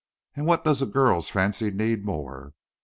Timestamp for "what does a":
0.47-0.87